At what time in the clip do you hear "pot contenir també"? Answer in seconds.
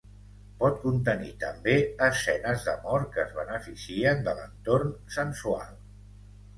0.61-1.75